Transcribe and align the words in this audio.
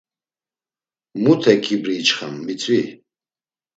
Mute 1.21 1.53
ǩibri 1.63 1.93
içxam, 2.01 2.33
mitzvi? 2.45 2.81